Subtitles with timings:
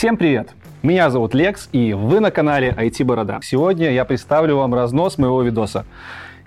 [0.00, 0.54] Всем привет!
[0.82, 3.40] Меня зовут Лекс, и вы на канале IT Борода.
[3.42, 5.84] Сегодня я представлю вам разнос моего видоса.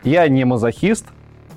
[0.03, 1.05] Я не мазохист,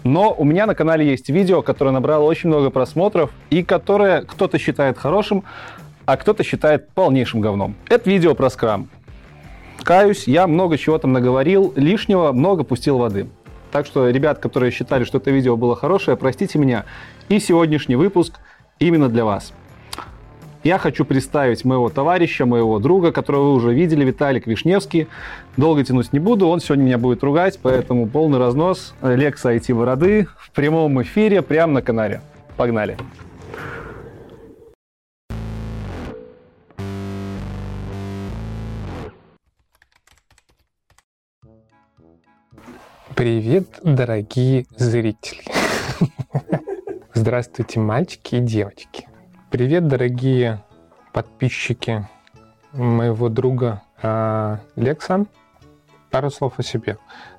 [0.04, 4.58] но у меня на канале есть видео, которое набрало очень много просмотров, и которое кто-то
[4.58, 5.44] считает хорошим,
[6.04, 7.76] а кто-то считает полнейшим говном.
[7.88, 8.90] Это видео про скрам.
[9.82, 13.26] Каюсь, я много чего там наговорил, лишнего много пустил воды.
[13.72, 16.84] Так что, ребят, которые считали, что это видео было хорошее, простите меня.
[17.30, 18.38] И сегодняшний выпуск
[18.80, 19.54] именно для вас.
[20.66, 25.06] Я хочу представить моего товарища, моего друга, которого вы уже видели, Виталик Вишневский.
[25.56, 28.92] Долго тянуть не буду, он сегодня меня будет ругать, поэтому полный разнос.
[29.00, 32.20] Лекса IT Бороды в прямом эфире прямо на канале.
[32.56, 32.96] Погнали!
[43.14, 45.44] Привет, дорогие зрители!
[47.14, 49.06] Здравствуйте, мальчики и девочки!
[49.56, 50.62] Привет, дорогие
[51.14, 52.06] подписчики
[52.74, 55.24] моего друга э, Лекса.
[56.10, 56.98] Пару слов о себе.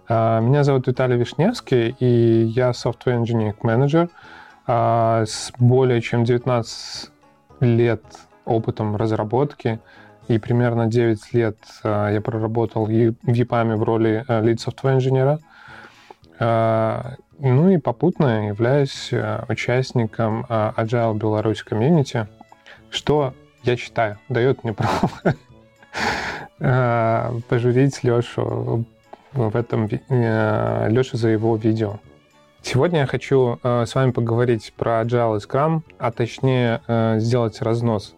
[0.10, 4.10] Э, меня зовут Виталий Вишневский, и я software engineering manager
[4.66, 7.12] э, с более чем 19
[7.60, 8.02] лет
[8.46, 9.80] опытом разработки
[10.28, 15.38] и примерно 9 лет э, я проработал в EPAM в роли э, lead software инженера.
[16.40, 22.28] Э, ну и попутно являюсь э, участником э, Agile Беларусь комьюнити,
[22.90, 25.36] что, я считаю, дает мне право
[26.60, 28.86] э, пожурить Лешу
[29.34, 32.00] в этом, Лешу за его видео.
[32.64, 36.82] Сегодня я хочу с вами поговорить про Agile и Scrum, а точнее
[37.20, 38.16] сделать разнос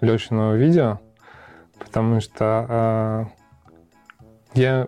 [0.00, 1.00] Лешиного видео,
[1.78, 3.28] потому что
[4.54, 4.86] я,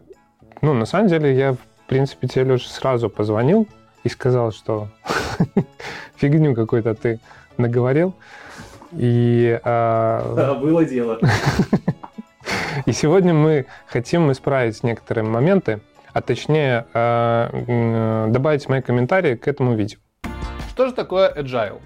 [0.63, 3.69] ну, на самом деле, я в принципе, тебе, Леша, сразу позвонил
[4.05, 4.89] и сказал, что
[6.17, 7.21] фигню какой-то ты
[7.59, 8.15] наговорил.
[8.93, 10.35] И, а...
[10.35, 11.21] Да, было дело.
[12.87, 15.81] и сегодня мы хотим исправить некоторые моменты,
[16.15, 19.99] а точнее а, добавить мои комментарии к этому видео.
[20.71, 21.83] Что же такое agile?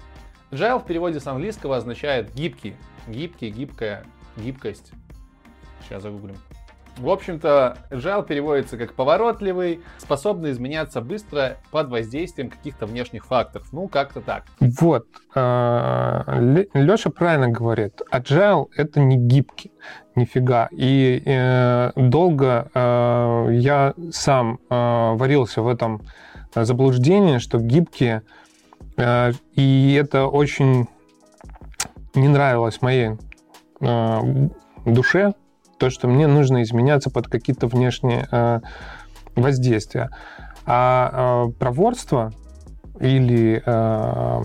[0.51, 2.75] Agile в переводе с английского означает гибкий,
[3.07, 4.03] гибкий, гибкая,
[4.37, 4.91] гибкость.
[5.83, 6.37] Сейчас загуглим.
[6.99, 13.67] В общем-то, agile переводится как поворотливый, способный изменяться быстро под воздействием каких-то внешних факторов.
[13.71, 14.43] Ну, как-то так.
[14.59, 15.05] Вот.
[15.33, 16.25] А,
[16.73, 18.01] Леша правильно говорит.
[18.11, 19.71] Agile— это не гибкий.
[20.15, 20.67] Нифига.
[20.71, 26.01] И э, долго э, я сам э, варился в этом
[26.53, 28.23] заблуждении, что гибкие,
[28.97, 30.87] и это очень
[32.15, 33.11] не нравилось моей
[34.83, 35.33] душе,
[35.79, 38.59] то, что мне нужно изменяться под какие-то внешние э,
[39.35, 40.09] воздействия.
[40.65, 42.31] А э, проворство
[42.99, 44.41] или э,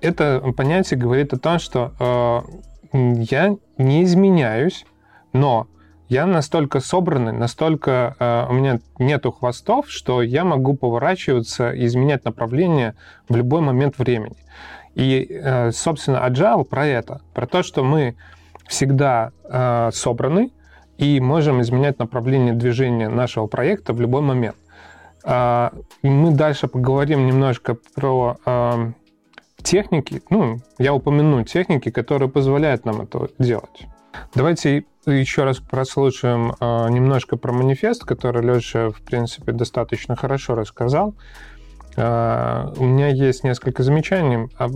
[0.00, 2.96] это понятие говорит о том, что э,
[3.28, 4.84] я не изменяюсь,
[5.32, 5.66] но
[6.08, 12.24] я настолько собранный, настолько э, у меня нету хвостов, что я могу поворачиваться и изменять
[12.24, 12.94] направление
[13.28, 14.36] в любой момент времени.
[14.94, 18.16] И, э, собственно, agile про это, про то, что мы
[18.68, 20.50] всегда э, собраны
[20.98, 24.56] и можем изменять направление движения нашего проекта в любой момент.
[25.24, 25.70] Э,
[26.02, 28.92] мы дальше поговорим немножко про э,
[29.62, 30.22] техники.
[30.30, 33.86] Ну, я упомяну техники, которые позволяют нам это делать.
[34.34, 41.14] Давайте еще раз прослушаем э, немножко про манифест, который Леша, в принципе, достаточно хорошо рассказал.
[41.96, 44.68] Э, у меня есть несколько замечаний, а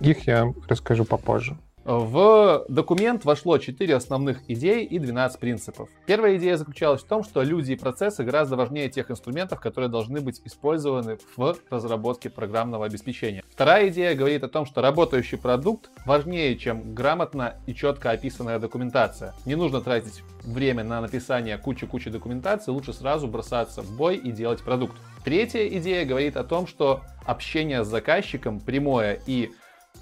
[0.00, 1.56] их я расскажу попозже.
[1.86, 5.88] В документ вошло 4 основных идей и 12 принципов.
[6.04, 10.20] Первая идея заключалась в том, что люди и процессы гораздо важнее тех инструментов, которые должны
[10.20, 13.44] быть использованы в разработке программного обеспечения.
[13.48, 19.32] Вторая идея говорит о том, что работающий продукт важнее, чем грамотно и четко описанная документация.
[19.44, 24.60] Не нужно тратить время на написание кучи-кучи документации, лучше сразу бросаться в бой и делать
[24.60, 24.96] продукт.
[25.24, 29.52] Третья идея говорит о том, что общение с заказчиком прямое и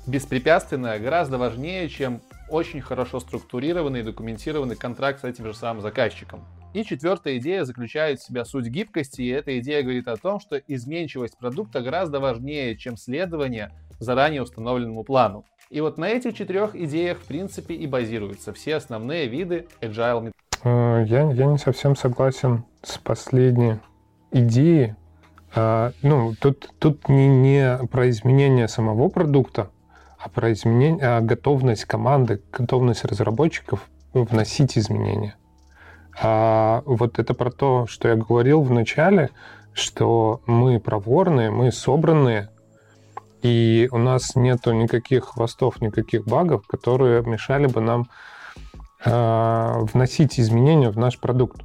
[0.06, 2.20] беспрепятственная гораздо важнее, чем
[2.50, 6.44] очень хорошо структурированный и документированный контракт с этим же самым заказчиком.
[6.74, 10.56] И четвертая идея заключает в себя суть гибкости, и эта идея говорит о том, что
[10.56, 13.70] изменчивость продукта гораздо важнее, чем следование
[14.00, 15.44] заранее установленному плану.
[15.70, 20.32] И вот на этих четырех идеях, в принципе, и базируются все основные виды agile
[20.64, 23.78] э, я, я не совсем согласен с последней
[24.30, 24.94] идеей.
[25.54, 29.70] А, ну, тут, тут не, не про изменение самого продукта,
[30.24, 35.36] а про а готовность команды, готовность разработчиков вносить изменения.
[36.18, 39.30] А вот это про то, что я говорил в начале,
[39.74, 42.50] что мы проворные, мы собранные,
[43.42, 48.06] И у нас нету никаких хвостов, никаких багов, которые мешали бы нам
[49.04, 51.60] э, вносить изменения в наш продукт.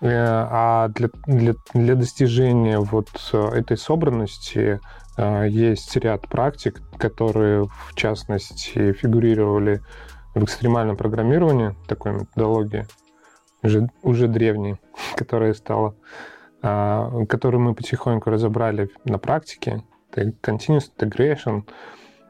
[0.00, 4.78] Э, а для, для, для достижения вот этой собранности э,
[5.18, 9.82] есть ряд практик, которые, в частности, фигурировали
[10.34, 12.86] в экстремальном программировании, такой методологии,
[13.62, 14.76] уже, уже древней,
[15.16, 15.94] которая стала,
[16.62, 21.68] э, которую мы потихоньку разобрали на практике, continuous integration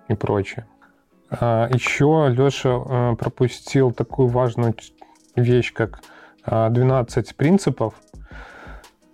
[0.09, 0.67] и прочее.
[1.31, 4.75] Еще Леша пропустил такую важную
[5.37, 6.01] вещь, как
[6.45, 7.95] 12 принципов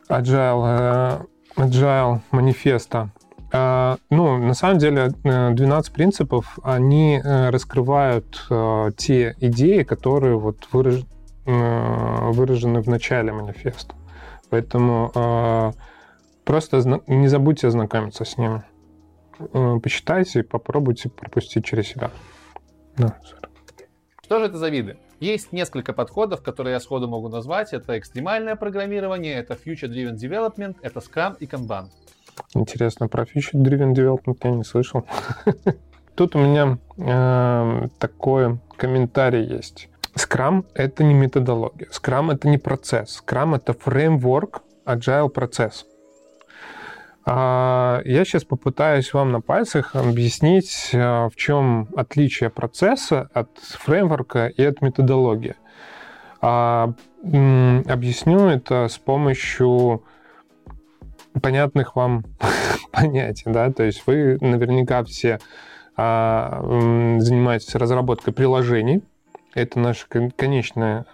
[0.09, 1.21] Agile,
[1.57, 3.11] э, Agile манифеста.
[3.53, 8.49] А, ну, на самом деле, 12 э, принципов, они э, раскрывают
[8.97, 11.05] те идеи, которые вот выраж...
[11.45, 13.95] выражены в начале манифеста.
[14.51, 15.73] Поэтому
[16.45, 18.63] просто не забудьте ознакомиться с ними.
[19.83, 22.11] Почитайте и попробуйте пропустить через себя.
[22.97, 23.19] Да,
[24.23, 24.97] Что же это за виды?
[25.21, 27.73] Есть несколько подходов, которые я сходу могу назвать.
[27.73, 31.89] Это экстремальное программирование, это Future-Driven Development, это Scrum и Kanban.
[32.55, 35.05] Интересно, про Future-Driven Development я не слышал.
[36.15, 39.89] Тут у меня э, такой комментарий есть.
[40.17, 41.89] Scrum— это не методология.
[41.89, 43.23] Scrum— это не процесс.
[43.23, 45.85] Scrum— это фреймворк agile процесс.
[47.29, 54.47] А, я сейчас попытаюсь вам на пальцах объяснить, а, в чем отличие процесса от фреймворка
[54.47, 55.57] и от методологии.
[56.41, 60.05] А, объясню это с помощью
[61.41, 62.25] понятных вам
[62.93, 63.45] понятий.
[63.47, 63.73] Да?
[63.73, 65.39] То есть вы наверняка все
[65.99, 69.03] занимаетесь разработкой приложений.
[69.55, 70.07] Это наш
[70.37, 71.05] конечный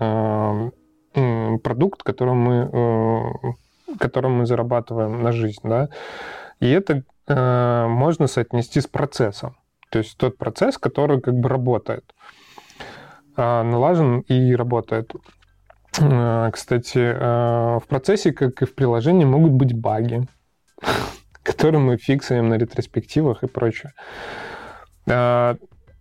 [1.60, 3.52] продукт, который мы э,
[3.98, 5.88] которым мы зарабатываем на жизнь, да,
[6.60, 9.56] и это э, можно соотнести с процессом.
[9.90, 12.04] То есть тот процесс, который как бы работает,
[13.36, 15.12] э, налажен и работает.
[16.00, 20.26] Э, кстати, э, в процессе, как и в приложении, могут быть баги,
[21.42, 23.92] которые мы фиксируем на ретроспективах и прочее.
[25.06, 25.56] Э,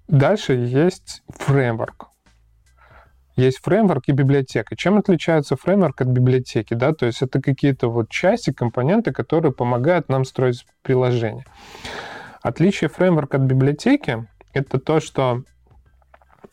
[0.08, 2.12] дальше есть фреймворк
[3.36, 4.76] есть фреймворк и библиотека.
[4.76, 6.74] Чем отличается фреймворк от библиотеки?
[6.74, 6.94] Да?
[6.94, 11.46] То есть это какие-то вот части, компоненты, которые помогают нам строить приложение.
[12.42, 15.44] Отличие фреймворка от библиотеки— это то, что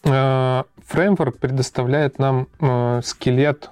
[0.02, 3.70] фреймворк предоставляет нам э, скелет,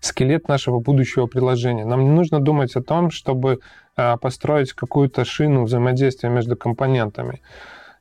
[0.00, 1.84] скелет нашего будущего приложения.
[1.84, 3.60] Нам не нужно думать о том, чтобы
[3.96, 7.42] э, построить какую-то шину взаимодействия между компонентами.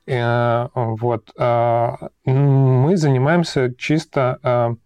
[0.06, 1.30] Э, вот.
[1.38, 4.78] Мы занимаемся чисто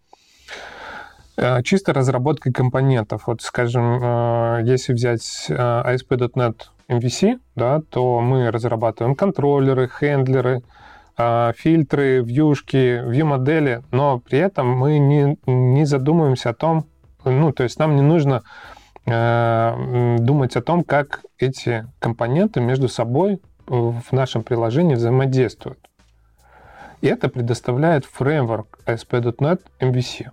[1.36, 3.26] э, чисто разработкой компонентов.
[3.26, 6.56] Вот, скажем, э, если взять ASP.NET
[6.88, 10.62] MVC, да, то мы разрабатываем контроллеры, хендлеры,
[11.16, 16.86] фильтры, вьюшки, view-модели, но при этом мы не, не задумываемся о том,
[17.24, 18.42] ну, то есть нам не нужно
[19.06, 25.78] думать о том, как эти компоненты между собой в нашем приложении взаимодействуют.
[27.00, 30.30] И это предоставляет фреймворк ASP.NET MVC.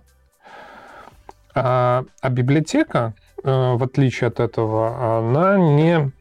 [1.54, 3.12] А, а библиотека,
[3.44, 6.12] э, в отличие от этого, она не...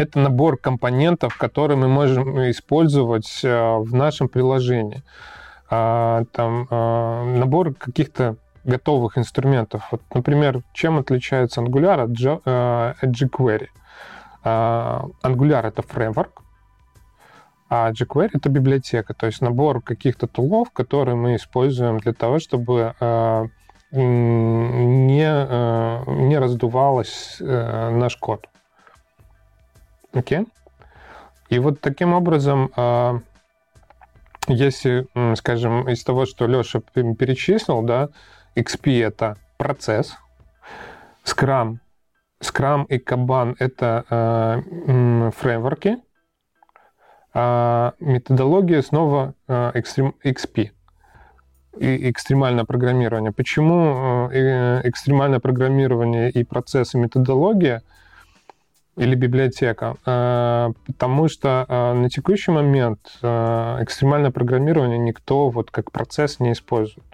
[0.00, 5.02] Это набор компонентов, которые мы можем использовать э, в нашем приложении.
[5.68, 9.88] А, там э, набор каких-то готовых инструментов.
[9.90, 12.12] Вот, например, чем отличается Angular от
[13.14, 13.66] jQuery?
[14.42, 16.44] А, Angular— это фреймворк,
[17.68, 22.94] а jQuery— это библиотека, то есть набор каких-то тулов, которые мы используем для того, чтобы
[23.92, 25.26] не,
[26.28, 28.46] не раздувалось э, наш код.
[30.12, 30.40] Окей?
[30.40, 30.48] Okay?
[31.48, 32.70] И вот таким образом,
[34.46, 38.10] если, скажем, из того, что Леша перечислил, да,
[38.54, 40.16] XP— это процесс,
[41.24, 41.78] Scrum
[42.42, 45.98] Scrum и Kanban— это э, фреймворки,
[47.32, 50.70] а методология снова экстрем, XP
[51.78, 53.30] и экстремальное программирование.
[53.30, 57.82] Почему э, экстремальное программирование и процессы методология
[58.96, 59.96] или библиотека?
[60.06, 66.52] Э, потому что э, на текущий момент э, экстремальное программирование никто вот как процесс не
[66.52, 67.06] использует.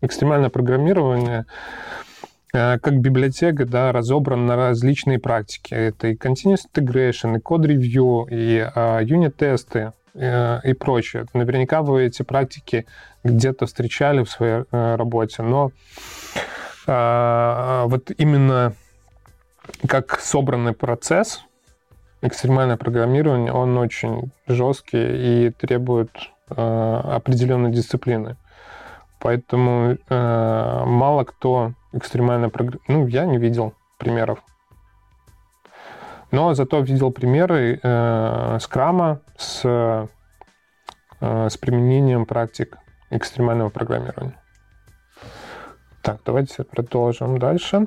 [0.00, 1.46] Экстремальное программирование
[2.54, 5.72] как библиотека, да, разобран на различные практики.
[5.72, 8.68] Это и continuous integration, и code review, и
[9.06, 11.24] юнит-тесты и прочее.
[11.32, 12.84] Наверняка вы эти практики
[13.24, 15.70] где-то встречали в своей работе, но
[16.86, 18.74] вот именно
[19.86, 21.44] как собранный процесс,
[22.20, 26.10] экстремальное программирование, он очень жесткий и требует
[26.50, 28.36] э, определенной дисциплины.
[29.18, 32.88] Поэтому э, мало кто экстремально программирует.
[32.88, 34.40] Ну, я не видел примеров.
[36.30, 40.06] Но зато видел примеры э, скрама с, э,
[41.20, 42.78] с применением практик
[43.10, 44.40] экстремального программирования.
[46.02, 47.86] Так, давайте продолжим дальше.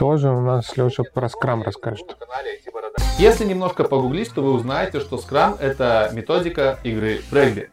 [0.00, 2.16] Что же у нас Леша про скрам расскажет?
[3.18, 7.70] Если немножко погуглить, то вы узнаете, что скрам это методика игры в регби.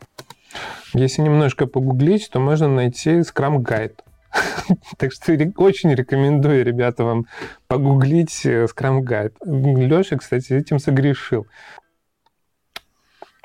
[0.93, 4.03] Если немножко погуглить, то можно найти скрам гайд.
[4.97, 7.27] Так что очень рекомендую, ребята, вам
[7.69, 9.31] погуглить Scrum Guide.
[9.45, 11.47] Леша, кстати, этим согрешил.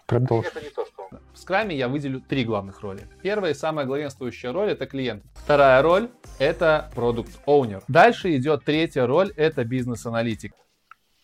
[0.06, 0.50] Продолжим.
[0.56, 0.91] Это не то, что
[1.32, 3.08] В скраме я выделю три главных роли.
[3.22, 5.24] Первая и самая главенствующая роль— это клиент.
[5.34, 10.54] Вторая роль— это продукт оунер Дальше идет третья роль— это бизнес-аналитик.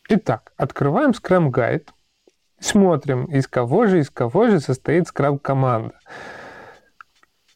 [0.08, 1.88] Итак, открываем Scrum Guide,
[2.60, 5.94] смотрим, из кого же, из кого же состоит Scrum команда.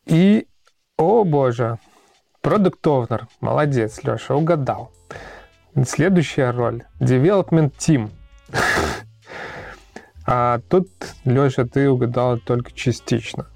[0.05, 0.47] И,
[0.97, 1.79] о боже,
[2.43, 3.23] Product Owner.
[3.41, 4.93] Молодец, Леша, угадал.
[5.87, 6.83] Следующая роль.
[7.01, 8.11] Development Team.
[10.27, 10.89] А тут,
[11.25, 13.47] Леша, ты угадал только частично.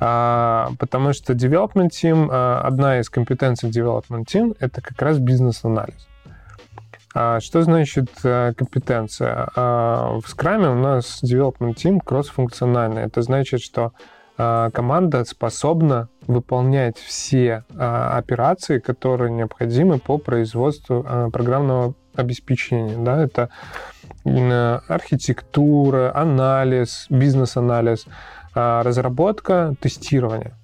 [0.00, 6.06] А, потому что Development Team, а, одна из компетенций Development Team, это как раз бизнес-анализ.
[7.14, 9.48] А, что значит а, компетенция?
[9.54, 13.02] А, в Scrum у нас Development Team кросс-функциональный.
[13.02, 13.92] Это значит, что
[14.36, 22.96] а, команда способна выполнять все а, операции, которые необходимы по производству программного обеспечения.
[22.96, 23.22] Да?
[23.22, 23.50] Это
[24.24, 28.06] архитектура, анализ, бизнес-анализ,
[28.54, 30.54] разработка, тестирование.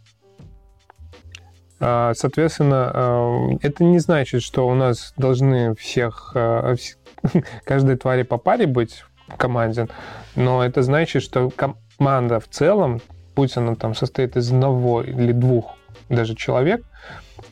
[1.78, 6.34] Соответственно, это не значит, что у нас должны всех,
[7.64, 9.88] каждой твари по паре быть в команде,
[10.36, 13.00] но это значит, что команда в целом
[13.40, 15.74] будь она там состоит из одного или двух
[16.10, 16.84] даже человек,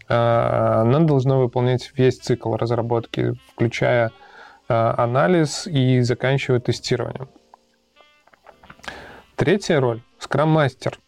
[0.09, 4.11] а, она должна выполнять весь цикл разработки, включая а,
[4.69, 7.29] анализ и заканчивая тестированием.
[9.37, 10.99] Третья роль— скрам-мастер.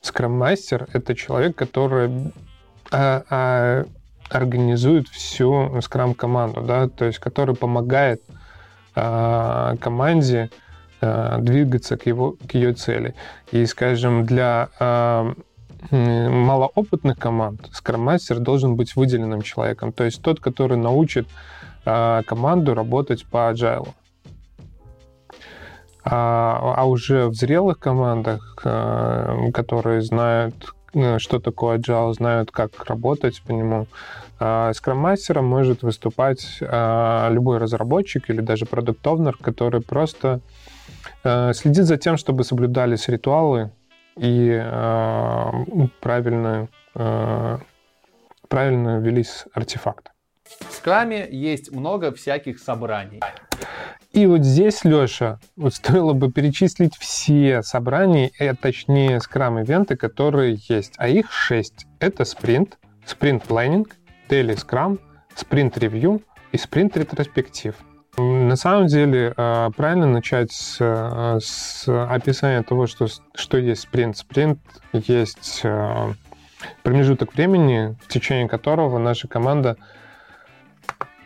[0.00, 2.32] Скрам-мастер— это человек, который
[2.90, 3.84] а,
[4.30, 8.22] организует всю скрам-команду, да, то есть который помогает
[8.94, 10.50] команде
[11.02, 13.14] Э, двигаться к, его, к ее цели.
[13.52, 15.34] И, скажем, для э,
[15.90, 21.28] малоопытных команд скрам-мастер должен быть выделенным человеком, то есть тот, который научит
[21.86, 23.88] э, команду работать по agile.
[26.04, 28.56] А, а уже в зрелых командах,
[29.52, 30.54] которые знают,
[31.18, 33.88] что такое agile, знают, как работать по нему,
[34.36, 40.40] скрам-мастером может выступать любой разработчик или даже продуктовнер, который просто
[41.24, 43.70] Э, следит за тем, чтобы соблюдались ритуалы
[44.16, 45.50] и э,
[46.00, 47.58] правильно, э,
[48.48, 50.10] правильно велись артефакты.
[50.68, 53.20] В скраме есть много всяких собраний.
[54.12, 60.94] И вот здесь, Леша, вот стоило бы перечислить все собрания, а точнее скрам-ивенты, которые есть.
[60.96, 61.86] А их шесть.
[62.00, 63.94] Это спринт, спринт-планинг,
[64.30, 64.98] daily скрам,
[65.34, 66.22] спринт-ревью
[66.52, 67.74] и спринт-ретроспектив.
[68.16, 74.16] На самом деле, э, правильно начать с, э, с описания того, что, что есть спринт.
[74.16, 74.60] Спринт
[74.94, 75.62] есть
[76.82, 79.76] промежуток времени, в течение которого наша команда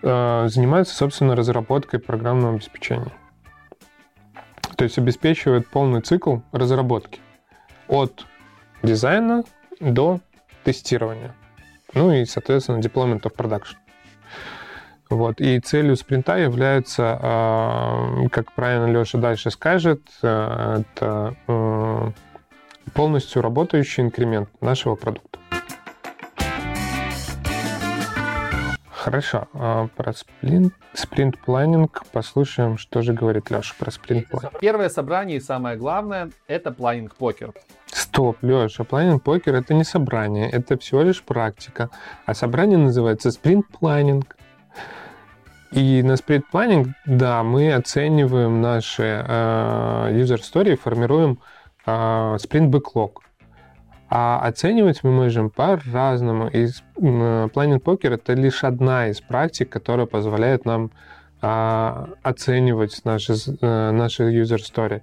[0.02, 3.12] занимается, собственно, разработкой программного обеспечения.
[4.76, 7.20] То есть обеспечивает полный цикл разработки
[7.88, 8.24] от
[8.82, 9.44] дизайна
[9.80, 10.20] до
[10.64, 11.34] тестирования.
[11.92, 13.76] Ну и, соответственно, deployment of production.
[15.10, 15.40] Вот.
[15.40, 22.10] И целью спринта является, а, как правильно Леша дальше скажет, э, это э,
[22.94, 25.39] полностью работающий инкремент нашего продукта.
[29.00, 29.48] Хорошо.
[29.54, 34.60] А про спринт, спринт планинг послушаем, что же говорит Леша про спринт планинг.
[34.60, 37.54] Первое собрание и самое главное— это планинг покер.
[37.86, 41.88] Стоп, Леша, планинг покер— это не собрание, это всего лишь практика.
[42.26, 44.36] А собрание называется спринт планинг.
[45.72, 51.38] И на Sprint Planning, да, мы оцениваем наши э, user story, формируем
[51.86, 53.12] э, Sprint Backlog.
[54.12, 56.48] А оценивать мы можем по-разному.
[56.48, 60.90] И Planning Poker— это лишь одна из практик, которая позволяет нам
[61.40, 65.00] э, оценивать наши, э, наши user story.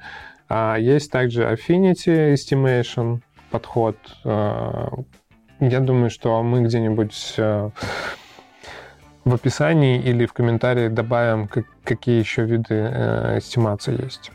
[0.49, 3.95] А есть также Affinity Estimation подход.
[4.25, 4.89] Э,
[5.61, 7.35] я думаю, что мы где-нибудь...
[7.37, 7.69] Э,
[9.27, 14.31] в описании или в комментарии добавим, как, какие еще виды э, эстимации есть.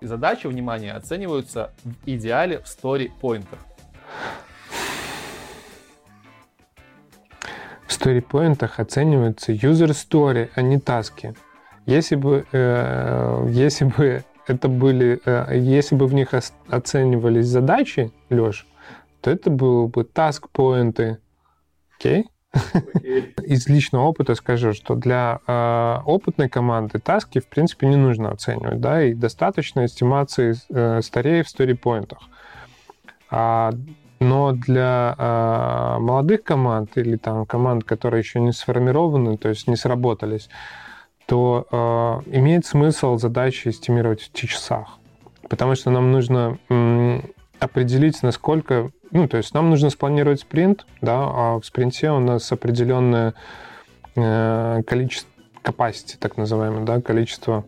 [0.00, 3.58] Задачи, внимание, оцениваются в идеале в story-поинтах.
[7.86, 11.34] В story-поинтах оцениваются user story, а не таски.
[11.86, 16.34] Если бы, э, если бы это были, э, если бы в них
[16.68, 18.66] оценивались задачи, Леш,
[19.20, 21.18] то это было бы task-поинты.
[21.96, 22.28] Окей?
[23.44, 28.80] Из личного опыта скажу, что для э, опытной команды таски, в принципе, не нужно оценивать,
[28.80, 32.18] да, и достаточно эстимации э, старей в сторипоинтах.
[32.18, 32.32] А,
[34.22, 39.76] но для э, молодых команд или там команд, которые еще не сформированы, то есть не
[39.76, 40.48] сработались,
[41.26, 44.98] то э, имеет смысл задачи эстимировать в часах,
[45.48, 46.58] потому что нам нужно
[47.58, 52.50] определить, насколько ну, то есть нам нужно спланировать спринт, да, а в спринте у нас
[52.50, 53.34] определенное
[54.14, 55.30] э, количество
[55.62, 57.64] capacity, так называемое, да, количество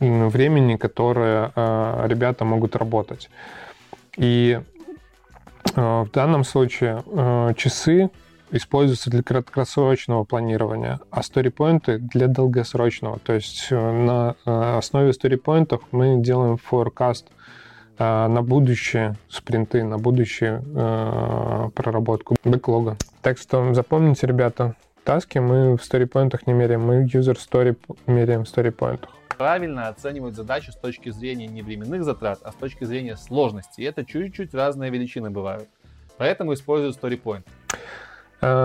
[0.00, 1.52] времени, которое
[2.06, 3.28] ребята могут работать.
[4.18, 4.60] И
[5.74, 8.10] э, в данном случае э, часы
[8.50, 13.20] используются для краткосрочного планирования, а сторипоинты для долгосрочного.
[13.20, 14.34] То есть э, на
[14.76, 16.58] основе сторипоинтов мы делаем
[18.00, 20.62] а, на будущее спринты, на будущее
[21.74, 22.96] проработку бэклога.
[23.22, 28.48] Так что запомните, ребята, таски мы в сторипоинтах не меряем, мы user story меряем в
[28.48, 29.17] сторипоинтах.
[29.38, 33.80] Правильно оценивать задачу с точки зрения не временных затрат, а с точки зрения сложности.
[33.80, 35.68] И это чуть-чуть разные величины бывают.
[36.16, 37.44] Поэтому использую StoryPoint.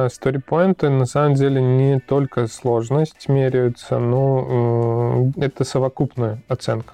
[0.10, 6.94] Сторипоинты на самом деле не только сложность меряются, но э, это совокупная оценка.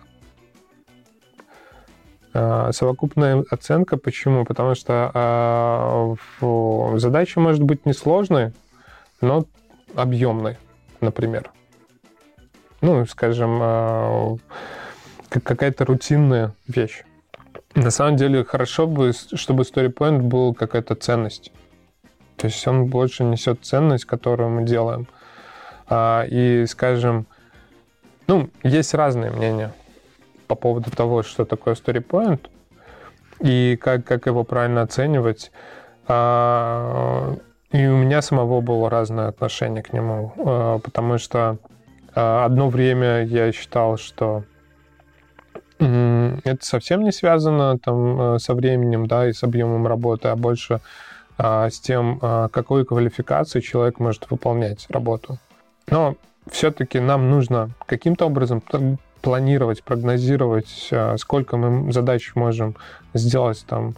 [2.33, 3.97] А, совокупная оценка.
[3.97, 4.45] Почему?
[4.45, 8.53] Потому что э, задача может быть несложной,
[9.21, 9.45] но
[9.95, 10.57] объемной,
[11.01, 11.51] например.
[12.81, 14.37] Ну, скажем, э,
[15.29, 17.03] какая-то рутинная вещь.
[17.75, 21.51] На самом деле хорошо бы, чтобы StoryPoint был какая-то ценность.
[22.37, 25.07] То есть он больше несет ценность, которую мы делаем.
[25.87, 27.25] А, и, скажем,
[28.27, 29.73] ну, есть разные мнения
[30.47, 32.39] по поводу того, что такое story
[33.39, 35.51] и как, как его правильно оценивать.
[36.07, 37.35] А,
[37.71, 41.57] и у меня самого было разное отношение к нему, а, потому что
[42.13, 44.43] одно время я считал, что
[45.79, 50.81] это совсем не связано там, со временем да, и с объемом работы, а больше
[51.37, 55.37] с тем, какой квалификацией человек может выполнять работу.
[55.89, 56.15] Но
[56.51, 58.61] все-таки нам нужно каким-то образом
[59.21, 62.75] планировать, прогнозировать, э, сколько мы задач можем
[63.13, 63.95] сделать там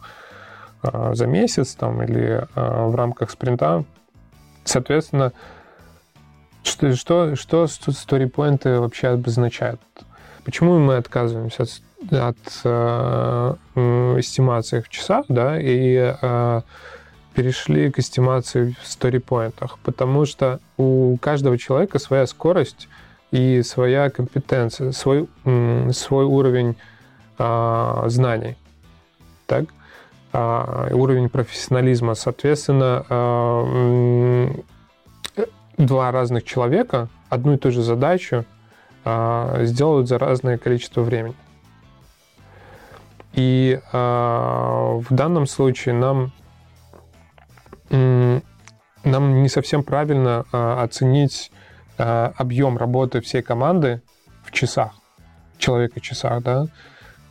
[0.83, 3.83] э, за месяц там, или э, в рамках спринта.
[4.63, 5.33] Соответственно,
[6.95, 9.81] что, что, что сторипоинты вообще обозначают?
[10.43, 13.55] Почему мы отказываемся от, от э,
[14.19, 16.61] эстимации в часах, да, и э,
[17.33, 19.77] перешли к эстимации в сторипоинтах?
[19.83, 22.87] Потому что у каждого человека своя скорость
[23.31, 25.27] и своя компетенция, свой,
[25.91, 26.75] свой уровень
[27.37, 28.55] а, знаний.
[29.47, 29.65] Так?
[30.33, 32.13] А, уровень профессионализма.
[32.13, 34.49] Соответственно, а,
[35.77, 38.45] два разных человека одну и ту же задачу
[39.03, 41.35] а, сделают за разное количество времени.
[43.33, 46.31] И а, в данном случае нам,
[47.89, 51.51] нам не совсем правильно а, оценить
[52.03, 54.01] Э, объем работы всей команды
[54.43, 54.93] в часах,
[55.59, 56.65] человека-часах, да,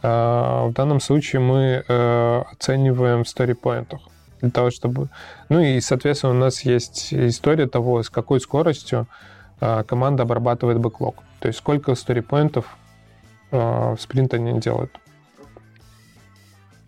[0.03, 4.01] э, в данном случае мы э, оцениваем в сторипоинтах
[4.41, 5.09] для того, чтобы...
[5.49, 9.07] Ну и, соответственно, у нас есть история того, с какой скоростью
[9.59, 11.17] команда обрабатывает бэклог.
[11.41, 12.77] То есть сколько сторипоинтов
[13.51, 14.91] в спринт они делают.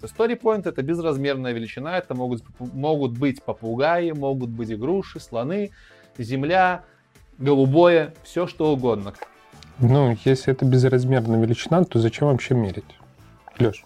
[0.00, 5.70] Storypoint это безразмерная величина, это могут, могут быть попугаи, могут быть игруши, слоны,
[6.18, 6.82] земля,
[7.38, 9.14] голубое, все что угодно.
[9.78, 12.98] Ну, если это безразмерная величина, то зачем вообще мерить?
[13.58, 13.84] Леш?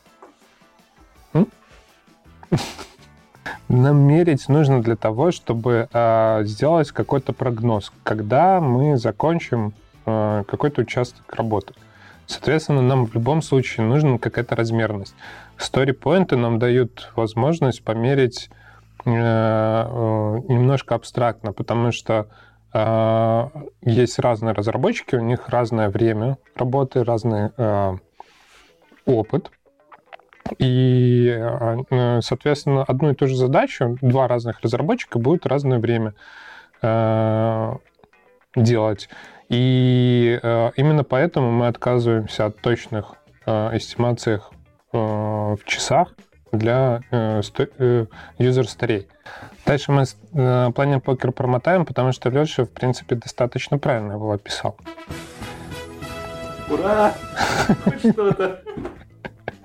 [3.68, 9.74] Нам мерить нужно для того, чтобы э, сделать какой-то прогноз, когда мы закончим
[10.05, 11.74] э, какой-то участок работы.
[12.26, 15.14] Соответственно, нам в любом случае нужна какая-то размерность.
[15.59, 18.50] Story-поинты нам дают возможность померить
[19.05, 19.12] э, э,
[20.48, 22.29] немножко абстрактно, потому что
[22.79, 23.50] а,
[23.81, 27.96] есть разные разработчики, у них разное время работы, разный а,
[29.07, 29.50] опыт.
[30.59, 36.14] И, а, соответственно, одну и ту же задачу два разных разработчика будет разное время
[36.82, 37.72] э,
[38.54, 39.09] делать.
[39.48, 43.14] И э, именно поэтому мы отказываемся от точных
[43.46, 44.40] э, эстимаций
[44.92, 46.14] э, в часах
[46.52, 47.42] для э,
[47.78, 48.06] э,
[48.38, 49.09] юзер-старей.
[49.64, 54.76] Дальше мы э, планер покер промотаем, потому что Леша, в принципе, достаточно правильно его описал.
[56.68, 57.14] Ура!
[57.85, 58.62] Хоть что-то.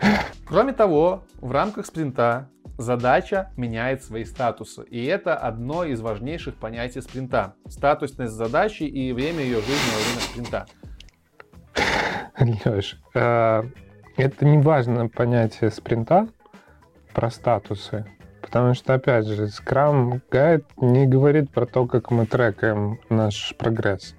[0.51, 4.83] Кроме того, в рамках спринта задача меняет свои статусы.
[4.83, 7.53] И это одно из важнейших понятий спринта.
[7.69, 10.65] Статусность задачи и время ее жизни во время спринта.
[12.65, 13.63] Леш, э,
[14.17, 16.27] это не важное понятие спринта
[17.13, 18.05] про статусы.
[18.41, 24.15] Потому что, опять же, Scrum Guide не говорит про то, как мы трекаем наш прогресс.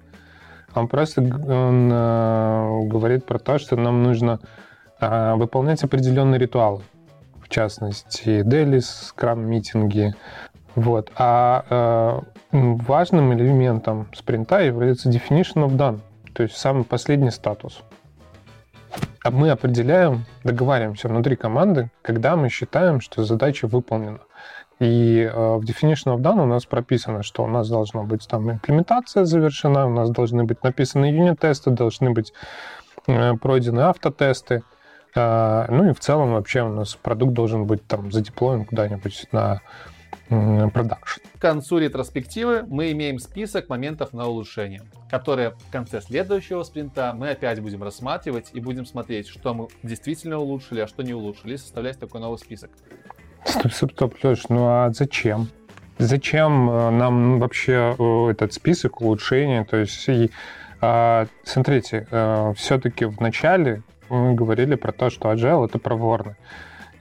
[0.73, 4.39] Он просто он, э, говорит про то, что нам нужно
[5.35, 6.81] выполнять определенные ритуалы.
[7.41, 10.13] В частности, делис, скрам-митинги.
[10.75, 11.11] Вот.
[11.15, 15.99] А э, важным элементом спринта является definition of done,
[16.33, 17.83] то есть самый последний статус.
[19.23, 24.19] А мы определяем, договариваемся внутри команды, когда мы считаем, что задача выполнена.
[24.79, 28.51] И э, в Definition of Done у нас прописано, что у нас должна быть там
[28.51, 32.33] имплементация завершена, у нас должны быть написаны юнит-тесты, должны быть
[33.07, 34.63] э, пройдены автотесты.
[35.15, 39.61] Э, ну и в целом вообще у нас продукт должен быть там задеплоен куда-нибудь на
[40.29, 41.19] продакшн.
[41.37, 47.31] К концу ретроспективы мы имеем список моментов на улучшение, которые в конце следующего спринта мы
[47.31, 51.57] опять будем рассматривать и будем смотреть, что мы действительно улучшили, а что не улучшили, и
[51.57, 52.71] составлять такой новый список.
[53.45, 55.49] Стоп, стоп, стоп, Леш, ну а зачем?
[55.99, 59.63] Зачем э, нам вообще э, этот список улучшений?
[59.65, 60.31] То есть, и,
[60.81, 66.37] а, смотрите, э, все-таки в начале мы говорили про то, что agile— это проворно.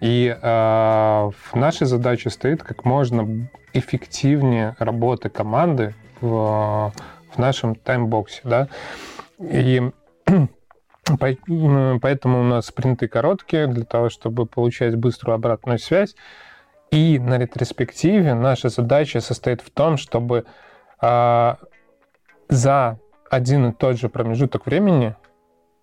[0.00, 6.92] И э, в нашей стоит как можно эффективнее работа команды в,
[7.30, 8.40] в нашем таймбоксе.
[8.42, 8.68] Да?
[9.38, 9.80] И
[12.00, 16.16] поэтому у нас спринты короткие для того, чтобы получать быструю обратную связь.
[16.90, 20.44] И на ретроспективе наша задача состоит в том, чтобы
[21.00, 21.54] э,
[22.48, 22.98] за
[23.30, 25.14] один и тот же промежуток времени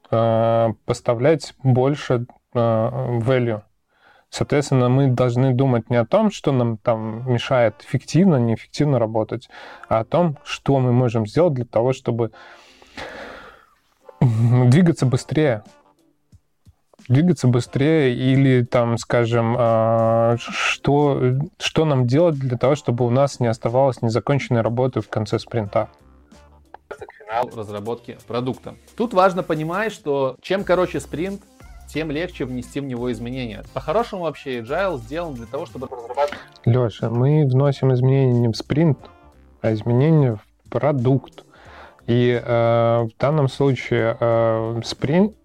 [0.10, 3.62] поставлять больше э, value
[4.30, 9.50] Соответственно, мы должны думать не о том, что нам там мешает эффективно, неэффективно работать,
[9.88, 12.32] а о том, что мы можем сделать для того, чтобы
[14.22, 15.64] двигаться быстрее.
[17.08, 23.40] Двигаться быстрее или там, скажем, а, что, что нам делать для того, чтобы у нас
[23.40, 25.90] не оставалось незаконченной работы в конце спринта
[27.30, 28.76] финал разработки продукта.
[28.96, 31.42] Тут важно понимать, что чем короче спринт,
[31.88, 33.64] тем легче внести в него изменения.
[33.74, 36.40] По-хорошему вообще Agile сделан для того, чтобы разрабатывать...
[36.66, 39.00] Леша, мы вносим изменения не в спринт,
[39.62, 41.46] а изменения в продукт.
[42.06, 45.36] И э, в данном случае э, спринт,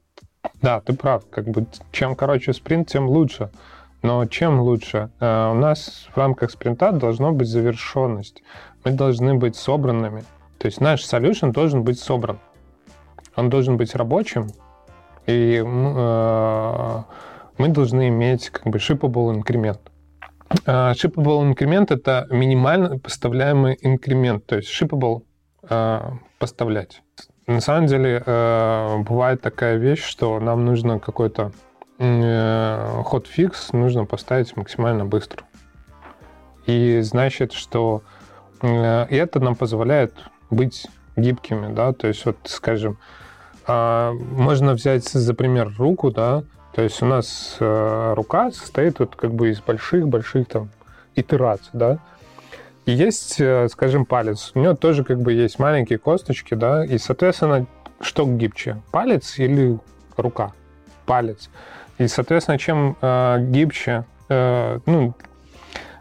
[0.60, 3.50] да, ты прав, как бы чем короче спринт, тем лучше.
[4.02, 5.10] Но чем лучше?
[5.20, 8.42] Э, у нас в рамках спринта должна быть завершенность.
[8.84, 10.24] Мы должны быть собранными.
[10.64, 12.38] То есть наш solution должен быть собран.
[13.36, 14.48] Он должен быть рабочим,
[15.26, 17.02] и э,
[17.58, 19.80] мы должны иметь как бы shippable инкремент.
[20.64, 25.24] Uh, shippable инкремент— это минимально поставляемый инкремент, то есть shippable
[25.64, 27.02] uh, поставлять.
[27.46, 31.52] На самом деле uh, бывает такая вещь, что нам нужно какой-то
[31.98, 35.44] hotfix нужно поставить максимально быстро.
[36.64, 38.02] И значит, что
[38.62, 40.14] это нам позволяет
[40.54, 40.86] быть
[41.16, 42.98] гибкими, да, то есть вот, скажем,
[43.66, 49.14] а, можно взять за пример руку, да, то есть у нас э, рука состоит вот
[49.14, 50.70] как бы из больших-больших там
[51.14, 52.00] итераций, да,
[52.84, 54.50] и есть, э, скажем, палец.
[54.54, 57.66] У него тоже как бы есть маленькие косточки, да, и, соответственно,
[58.00, 59.78] что гибче, палец или
[60.16, 60.52] рука?
[61.06, 61.48] Палец.
[61.98, 65.14] И, соответственно, чем э, гибче, э, ну,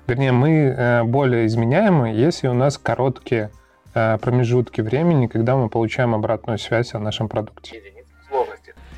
[0.08, 3.52] вернее, мы э, более изменяемы, если у нас короткие
[3.94, 7.82] промежутки времени, когда мы получаем обратную связь о нашем продукте.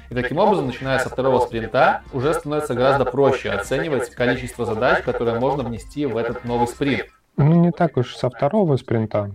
[0.09, 5.39] И таким образом, начиная со второго спринта, уже становится гораздо проще оценивать количество задач, которые
[5.39, 7.07] можно внести в этот новый спринт.
[7.37, 9.31] Ну, не так уж со второго спринта.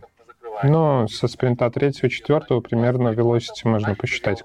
[0.62, 4.42] Но со спринта третьего, четвертого примерно velocity можно посчитать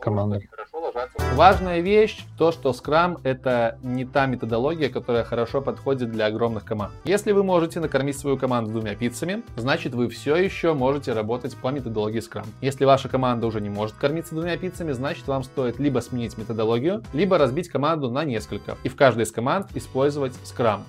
[0.96, 1.36] командой.
[1.36, 6.94] Важная вещь то, что Scrum это не та методология, которая хорошо подходит для огромных команд.
[7.04, 11.70] Если вы можете накормить свою команду двумя пиццами, значит вы все еще можете работать по
[11.70, 12.46] методологии Scrum.
[12.62, 17.04] Если ваша команда уже не может кормиться двумя пиццами, значит вам стоит либо сменить методологию,
[17.14, 20.82] либо разбить команду на несколько и в каждой из команд использовать Scrum.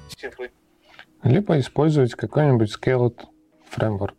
[1.23, 3.19] Либо использовать какой-нибудь scaled
[3.77, 4.15] framework.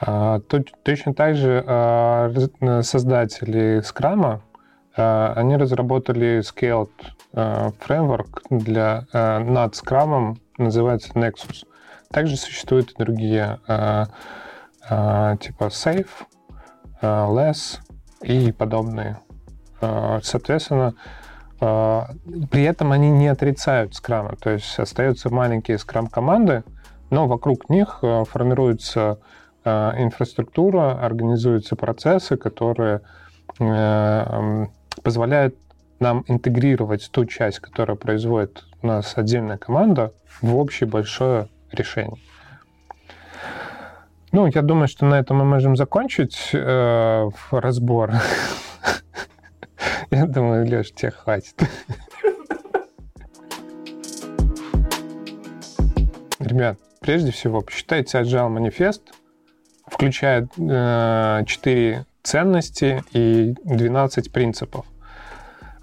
[0.00, 2.32] А, точно так же а,
[2.82, 4.40] создатели Scrum,
[4.96, 6.90] они разработали Scaled
[7.32, 11.64] Framework для, над Scrum, называется Nexus.
[12.10, 13.58] Также существуют другие,
[14.84, 16.10] типа Safe,
[17.02, 17.80] Less
[18.22, 19.18] и подобные.
[20.22, 20.94] Соответственно,
[21.58, 26.62] при этом они не отрицают скрама, то есть остаются маленькие скрам-команды,
[27.10, 29.18] но вокруг них формируется
[29.64, 33.00] инфраструктура, организуются процессы, которые
[35.02, 35.56] позволяют
[36.00, 42.20] нам интегрировать ту часть, которая производит у нас отдельная команда, в общее большое решение.
[44.32, 48.12] Ну, я думаю, что на этом мы можем закончить э, разбор.
[50.10, 51.54] Я думаю, Леш, тебе хватит.
[56.40, 59.02] Ребят, прежде всего, посчитайте Agile манифест–
[59.86, 64.86] включает э, 4 ценности и 12 принципов.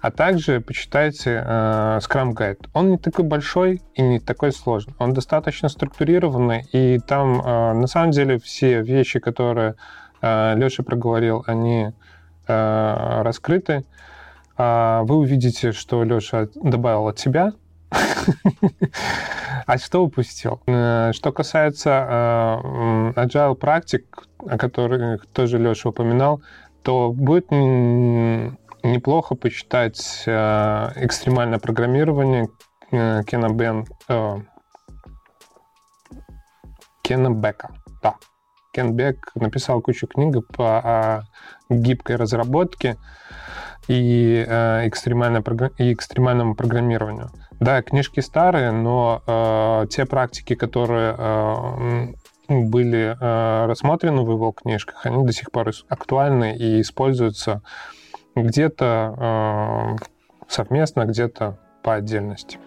[0.00, 2.68] А также почитайте э, Scrum Guide.
[2.74, 4.94] Он не такой большой и не такой сложный.
[4.98, 9.76] Он достаточно структурированный, и там э, на самом деле все вещи, которые
[10.20, 11.92] э, Леша проговорил, они
[12.48, 13.84] э, раскрыты.
[14.58, 17.52] Э, вы увидите, что Леша добавил от себя,
[19.66, 20.60] а что упустил?
[20.66, 26.42] Э, что касается э, agile практик, о которых тоже Леша упоминал,
[26.82, 32.48] то будет неплохо почитать э, экстремальное программирование
[32.90, 33.86] Кена Бен...
[37.02, 37.70] Кена Бека.
[38.02, 38.16] Да.
[38.72, 41.24] Кен Бек написал кучу книг по
[41.70, 42.96] гибкой разработке
[43.88, 44.44] и,
[44.84, 45.42] экстремально,
[45.78, 47.30] и экстремальному программированию.
[47.62, 52.06] Да, книжки старые, но э, те практики, которые э,
[52.48, 57.62] были э, рассмотрены в его книжках, они до сих пор актуальны и используются
[58.34, 60.04] где-то э,
[60.48, 62.58] совместно, где-то по отдельности.